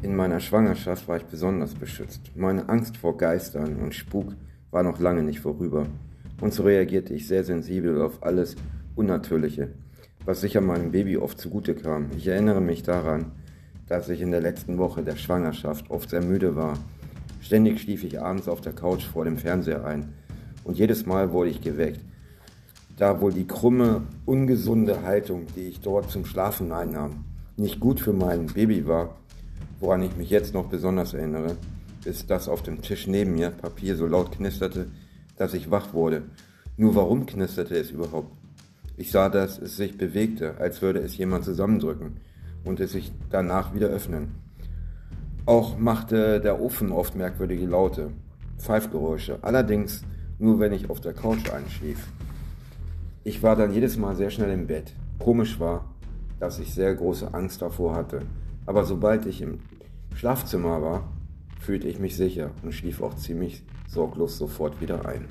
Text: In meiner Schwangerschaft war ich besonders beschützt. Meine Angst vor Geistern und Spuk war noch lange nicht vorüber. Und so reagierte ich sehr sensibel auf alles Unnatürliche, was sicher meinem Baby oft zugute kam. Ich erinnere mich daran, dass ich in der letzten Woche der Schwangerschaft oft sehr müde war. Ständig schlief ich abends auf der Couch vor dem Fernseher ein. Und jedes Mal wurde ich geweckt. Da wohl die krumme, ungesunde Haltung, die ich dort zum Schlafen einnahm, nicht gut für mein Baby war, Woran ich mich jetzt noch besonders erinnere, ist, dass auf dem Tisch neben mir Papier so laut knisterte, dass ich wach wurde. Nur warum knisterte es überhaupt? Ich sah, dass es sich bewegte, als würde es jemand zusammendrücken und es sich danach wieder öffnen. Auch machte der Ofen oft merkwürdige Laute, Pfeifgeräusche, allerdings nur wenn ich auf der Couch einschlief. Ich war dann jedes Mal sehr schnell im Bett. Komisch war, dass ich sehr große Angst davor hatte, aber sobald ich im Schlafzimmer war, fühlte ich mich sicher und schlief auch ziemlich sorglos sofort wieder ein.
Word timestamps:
In 0.00 0.14
meiner 0.14 0.38
Schwangerschaft 0.38 1.08
war 1.08 1.16
ich 1.16 1.24
besonders 1.24 1.74
beschützt. 1.74 2.20
Meine 2.36 2.68
Angst 2.68 2.96
vor 2.96 3.16
Geistern 3.16 3.76
und 3.82 3.96
Spuk 3.96 4.32
war 4.70 4.84
noch 4.84 5.00
lange 5.00 5.24
nicht 5.24 5.40
vorüber. 5.40 5.86
Und 6.40 6.54
so 6.54 6.62
reagierte 6.62 7.14
ich 7.14 7.26
sehr 7.26 7.42
sensibel 7.42 8.00
auf 8.00 8.22
alles 8.22 8.54
Unnatürliche, 8.94 9.70
was 10.24 10.40
sicher 10.40 10.60
meinem 10.60 10.92
Baby 10.92 11.16
oft 11.16 11.40
zugute 11.40 11.74
kam. 11.74 12.10
Ich 12.16 12.28
erinnere 12.28 12.60
mich 12.60 12.84
daran, 12.84 13.32
dass 13.88 14.08
ich 14.08 14.20
in 14.20 14.30
der 14.30 14.40
letzten 14.40 14.78
Woche 14.78 15.02
der 15.02 15.16
Schwangerschaft 15.16 15.90
oft 15.90 16.10
sehr 16.10 16.22
müde 16.22 16.54
war. 16.54 16.78
Ständig 17.40 17.80
schlief 17.80 18.04
ich 18.04 18.20
abends 18.20 18.46
auf 18.46 18.60
der 18.60 18.74
Couch 18.74 19.02
vor 19.04 19.24
dem 19.24 19.36
Fernseher 19.36 19.84
ein. 19.84 20.12
Und 20.62 20.78
jedes 20.78 21.06
Mal 21.06 21.32
wurde 21.32 21.50
ich 21.50 21.60
geweckt. 21.60 22.00
Da 22.96 23.20
wohl 23.20 23.32
die 23.32 23.48
krumme, 23.48 24.02
ungesunde 24.26 25.02
Haltung, 25.02 25.46
die 25.56 25.62
ich 25.62 25.80
dort 25.80 26.08
zum 26.08 26.24
Schlafen 26.24 26.70
einnahm, 26.70 27.24
nicht 27.56 27.80
gut 27.80 27.98
für 27.98 28.12
mein 28.12 28.46
Baby 28.46 28.86
war, 28.86 29.16
Woran 29.80 30.02
ich 30.02 30.16
mich 30.16 30.30
jetzt 30.30 30.54
noch 30.54 30.66
besonders 30.66 31.14
erinnere, 31.14 31.56
ist, 32.04 32.30
dass 32.30 32.48
auf 32.48 32.62
dem 32.62 32.82
Tisch 32.82 33.06
neben 33.06 33.34
mir 33.34 33.50
Papier 33.50 33.96
so 33.96 34.06
laut 34.06 34.32
knisterte, 34.32 34.86
dass 35.36 35.54
ich 35.54 35.70
wach 35.70 35.92
wurde. 35.92 36.22
Nur 36.76 36.94
warum 36.94 37.26
knisterte 37.26 37.76
es 37.76 37.90
überhaupt? 37.90 38.32
Ich 38.96 39.12
sah, 39.12 39.28
dass 39.28 39.58
es 39.58 39.76
sich 39.76 39.96
bewegte, 39.96 40.56
als 40.58 40.82
würde 40.82 41.00
es 41.00 41.16
jemand 41.16 41.44
zusammendrücken 41.44 42.16
und 42.64 42.80
es 42.80 42.92
sich 42.92 43.12
danach 43.30 43.74
wieder 43.74 43.86
öffnen. 43.88 44.34
Auch 45.46 45.78
machte 45.78 46.40
der 46.40 46.60
Ofen 46.60 46.90
oft 46.90 47.14
merkwürdige 47.14 47.66
Laute, 47.66 48.10
Pfeifgeräusche, 48.58 49.38
allerdings 49.42 50.02
nur 50.38 50.58
wenn 50.60 50.72
ich 50.72 50.90
auf 50.90 51.00
der 51.00 51.14
Couch 51.14 51.50
einschlief. 51.50 52.08
Ich 53.24 53.42
war 53.42 53.56
dann 53.56 53.72
jedes 53.72 53.96
Mal 53.96 54.16
sehr 54.16 54.30
schnell 54.30 54.50
im 54.50 54.66
Bett. 54.66 54.92
Komisch 55.18 55.58
war, 55.60 55.84
dass 56.40 56.58
ich 56.58 56.74
sehr 56.74 56.94
große 56.94 57.32
Angst 57.32 57.62
davor 57.62 57.94
hatte, 57.94 58.22
aber 58.68 58.84
sobald 58.84 59.24
ich 59.24 59.40
im 59.40 59.60
Schlafzimmer 60.14 60.82
war, 60.82 61.10
fühlte 61.58 61.88
ich 61.88 61.98
mich 61.98 62.16
sicher 62.16 62.50
und 62.62 62.72
schlief 62.72 63.00
auch 63.00 63.14
ziemlich 63.14 63.64
sorglos 63.86 64.36
sofort 64.36 64.82
wieder 64.82 65.06
ein. 65.06 65.24